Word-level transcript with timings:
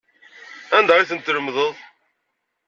Anda 0.77 0.93
ay 0.95 1.07
tent-tlemdeḍ? 1.09 1.73